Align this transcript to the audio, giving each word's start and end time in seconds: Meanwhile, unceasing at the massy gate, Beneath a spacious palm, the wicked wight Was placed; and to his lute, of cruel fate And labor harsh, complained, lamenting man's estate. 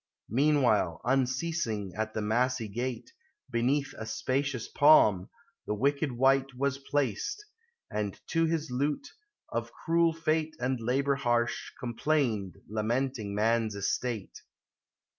Meanwhile, 0.31 0.99
unceasing 1.05 1.93
at 1.95 2.15
the 2.15 2.23
massy 2.23 2.67
gate, 2.67 3.11
Beneath 3.51 3.93
a 3.99 4.07
spacious 4.07 4.67
palm, 4.67 5.29
the 5.67 5.75
wicked 5.75 6.13
wight 6.13 6.55
Was 6.57 6.79
placed; 6.79 7.45
and 7.91 8.19
to 8.31 8.45
his 8.47 8.71
lute, 8.71 9.09
of 9.49 9.71
cruel 9.71 10.11
fate 10.11 10.55
And 10.59 10.79
labor 10.79 11.17
harsh, 11.17 11.69
complained, 11.79 12.55
lamenting 12.67 13.35
man's 13.35 13.75
estate. 13.75 14.41